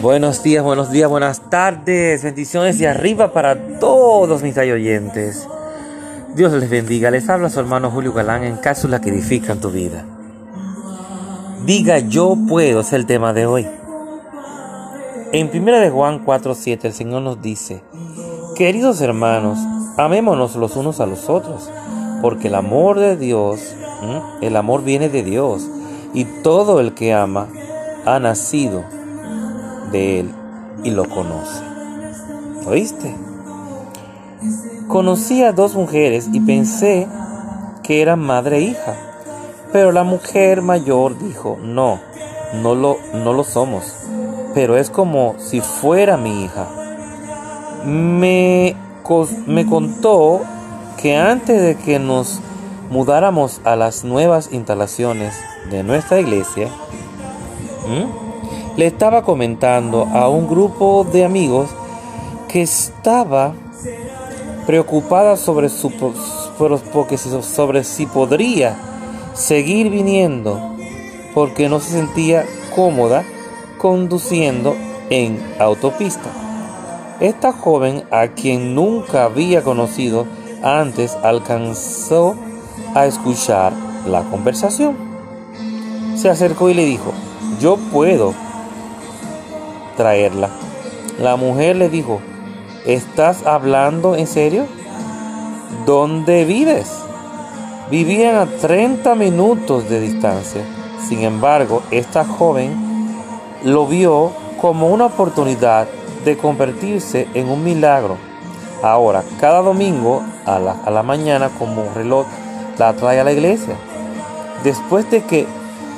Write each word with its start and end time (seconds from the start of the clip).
Buenos 0.00 0.44
días, 0.44 0.62
buenos 0.62 0.92
días, 0.92 1.10
buenas 1.10 1.50
tardes, 1.50 2.22
bendiciones 2.22 2.80
y 2.80 2.86
arriba 2.86 3.32
para 3.32 3.80
todos 3.80 4.44
mis 4.44 4.56
oyentes. 4.56 5.48
Dios 6.36 6.52
les 6.52 6.70
bendiga, 6.70 7.10
les 7.10 7.28
habla 7.28 7.50
su 7.50 7.58
hermano 7.58 7.90
Julio 7.90 8.12
Galán 8.12 8.44
en 8.44 8.58
cápsulas 8.58 9.00
que 9.00 9.08
edifican 9.08 9.60
tu 9.60 9.72
vida. 9.72 10.04
Diga 11.66 11.98
yo 11.98 12.36
puedo 12.48 12.82
es 12.82 12.92
el 12.92 13.06
tema 13.06 13.32
de 13.32 13.46
hoy. 13.46 13.66
En 15.32 15.50
1 15.52 15.80
de 15.80 15.90
Juan 15.90 16.24
4:7 16.24 16.84
el 16.84 16.92
Señor 16.92 17.22
nos 17.22 17.42
dice, 17.42 17.82
queridos 18.54 19.00
hermanos, 19.00 19.58
amémonos 19.96 20.54
los 20.54 20.76
unos 20.76 21.00
a 21.00 21.06
los 21.06 21.28
otros, 21.28 21.68
porque 22.22 22.46
el 22.46 22.54
amor 22.54 23.00
de 23.00 23.16
Dios, 23.16 23.74
el 24.42 24.54
amor 24.54 24.84
viene 24.84 25.08
de 25.08 25.24
Dios, 25.24 25.68
y 26.14 26.24
todo 26.24 26.78
el 26.78 26.94
que 26.94 27.14
ama 27.14 27.48
ha 28.06 28.20
nacido 28.20 28.84
de 29.90 30.20
él 30.20 30.34
y 30.84 30.90
lo 30.90 31.08
conoce. 31.08 31.62
¿Oíste? 32.66 33.14
Conocí 34.88 35.42
a 35.42 35.52
dos 35.52 35.74
mujeres 35.74 36.28
y 36.32 36.40
pensé 36.40 37.06
que 37.82 38.02
eran 38.02 38.20
madre 38.20 38.58
e 38.58 38.62
hija, 38.62 38.94
pero 39.72 39.92
la 39.92 40.04
mujer 40.04 40.62
mayor 40.62 41.18
dijo, 41.18 41.58
no, 41.62 42.00
no 42.62 42.74
lo, 42.74 42.96
no 43.14 43.32
lo 43.32 43.44
somos, 43.44 43.94
pero 44.54 44.76
es 44.76 44.90
como 44.90 45.34
si 45.38 45.60
fuera 45.60 46.16
mi 46.16 46.44
hija. 46.44 46.68
Me, 47.84 48.76
me 49.46 49.66
contó 49.66 50.42
que 51.00 51.16
antes 51.16 51.60
de 51.62 51.76
que 51.76 51.98
nos 51.98 52.40
mudáramos 52.90 53.60
a 53.64 53.76
las 53.76 54.04
nuevas 54.04 54.50
instalaciones 54.52 55.34
de 55.70 55.82
nuestra 55.82 56.20
iglesia, 56.20 56.68
le 58.78 58.86
estaba 58.86 59.22
comentando 59.22 60.04
a 60.04 60.28
un 60.28 60.46
grupo 60.46 61.02
de 61.02 61.24
amigos 61.24 61.68
que 62.46 62.62
estaba 62.62 63.52
preocupada 64.68 65.36
sobre, 65.36 65.68
su, 65.68 65.90
sobre 67.42 67.82
si 67.82 68.06
podría 68.06 68.76
seguir 69.34 69.90
viniendo 69.90 70.76
porque 71.34 71.68
no 71.68 71.80
se 71.80 71.90
sentía 71.90 72.46
cómoda 72.72 73.24
conduciendo 73.78 74.76
en 75.10 75.44
autopista. 75.58 76.30
Esta 77.18 77.52
joven, 77.52 78.04
a 78.12 78.28
quien 78.28 78.76
nunca 78.76 79.24
había 79.24 79.64
conocido 79.64 80.24
antes, 80.62 81.16
alcanzó 81.24 82.36
a 82.94 83.06
escuchar 83.06 83.72
la 84.06 84.22
conversación. 84.22 84.96
Se 86.14 86.30
acercó 86.30 86.70
y 86.70 86.74
le 86.74 86.84
dijo, 86.84 87.12
yo 87.58 87.76
puedo 87.76 88.34
traerla. 89.98 90.48
La 91.20 91.36
mujer 91.36 91.76
le 91.76 91.90
dijo, 91.90 92.20
¿estás 92.86 93.44
hablando 93.44 94.14
en 94.14 94.26
serio? 94.28 94.66
¿Dónde 95.84 96.44
vives? 96.44 96.88
Vivían 97.90 98.36
a 98.36 98.46
30 98.46 99.14
minutos 99.16 99.90
de 99.90 100.00
distancia. 100.00 100.62
Sin 101.06 101.22
embargo, 101.22 101.82
esta 101.90 102.24
joven 102.24 102.76
lo 103.64 103.86
vio 103.86 104.30
como 104.60 104.86
una 104.88 105.06
oportunidad 105.06 105.88
de 106.24 106.36
convertirse 106.36 107.26
en 107.34 107.48
un 107.48 107.64
milagro. 107.64 108.16
Ahora, 108.82 109.24
cada 109.40 109.60
domingo 109.62 110.22
a 110.46 110.60
la, 110.60 111.02
mañana 111.02 111.50
como 111.58 111.82
un 111.82 111.94
reloj 111.94 112.26
la 112.78 112.94
trae 112.94 113.18
a 113.18 113.24
la 113.24 113.32
iglesia. 113.32 113.74
Después 114.62 115.10
de 115.10 115.24
que 115.24 115.46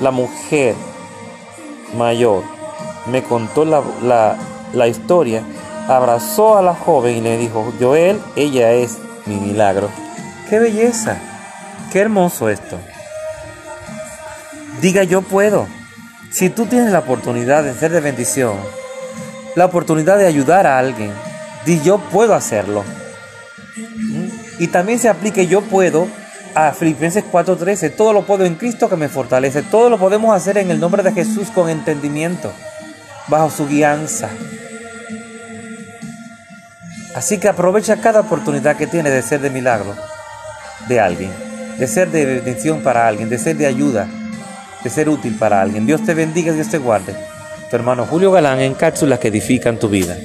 la 0.00 0.10
mujer 0.10 0.74
mayor 1.98 2.59
me 3.06 3.22
contó 3.22 3.64
la, 3.64 4.88
historia, 4.88 5.42
abrazó 5.88 6.58
a 6.58 6.62
la 6.62 6.74
joven 6.74 7.16
y 7.16 7.20
le 7.20 7.38
dijo, 7.38 7.72
Joel, 7.80 8.20
ella 8.36 8.72
es 8.72 8.98
mi 9.26 9.36
milagro. 9.36 9.88
¡Qué 10.48 10.58
belleza! 10.58 11.18
¡Qué 11.92 12.00
hermoso 12.00 12.48
esto! 12.48 12.78
Diga 14.80 15.04
yo 15.04 15.22
puedo. 15.22 15.66
Si 16.30 16.50
tú 16.50 16.66
tienes 16.66 16.92
la 16.92 17.00
oportunidad 17.00 17.64
de 17.64 17.74
ser 17.74 17.90
de 17.90 18.00
bendición, 18.00 18.54
la 19.56 19.66
oportunidad 19.66 20.16
de 20.18 20.26
ayudar 20.26 20.66
a 20.66 20.78
alguien, 20.78 21.12
di 21.66 21.80
yo 21.80 21.98
puedo 21.98 22.34
hacerlo. 22.34 22.84
Y 24.58 24.68
también 24.68 24.98
se 24.98 25.08
aplique 25.08 25.46
yo 25.46 25.62
puedo 25.62 26.06
a 26.54 26.72
Filipenses 26.72 27.24
4:13. 27.24 27.90
Todo 27.90 28.12
lo 28.12 28.22
puedo 28.22 28.44
en 28.44 28.54
Cristo 28.54 28.88
que 28.88 28.96
me 28.96 29.08
fortalece. 29.08 29.62
Todo 29.62 29.90
lo 29.90 29.98
podemos 29.98 30.34
hacer 30.34 30.58
en 30.58 30.70
el 30.70 30.78
nombre 30.78 31.02
de 31.02 31.12
Jesús 31.12 31.48
con 31.50 31.68
entendimiento 31.68 32.52
bajo 33.30 33.48
su 33.48 33.66
guianza. 33.66 34.28
Así 37.14 37.38
que 37.38 37.48
aprovecha 37.48 38.00
cada 38.00 38.20
oportunidad 38.20 38.76
que 38.76 38.86
tiene 38.86 39.10
de 39.10 39.22
ser 39.22 39.40
de 39.40 39.50
milagro 39.50 39.94
de 40.88 41.00
alguien, 41.00 41.32
de 41.78 41.86
ser 41.86 42.10
de 42.10 42.24
bendición 42.24 42.82
para 42.82 43.06
alguien, 43.06 43.28
de 43.28 43.38
ser 43.38 43.56
de 43.56 43.66
ayuda, 43.66 44.08
de 44.82 44.90
ser 44.90 45.08
útil 45.08 45.36
para 45.38 45.62
alguien. 45.62 45.86
Dios 45.86 46.04
te 46.04 46.14
bendiga, 46.14 46.52
Dios 46.52 46.68
te 46.68 46.78
guarde. 46.78 47.14
Tu 47.70 47.76
hermano 47.76 48.04
Julio 48.04 48.32
Galán 48.32 48.60
en 48.60 48.74
cápsulas 48.74 49.18
que 49.18 49.28
edifican 49.28 49.78
tu 49.78 49.88
vida. 49.88 50.16